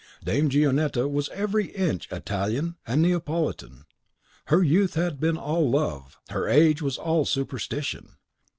[0.25, 3.85] Dame Gionetta was every inch Italian and Neapolitan.
[4.45, 8.15] Her youth had been all love, and her age was all superstition.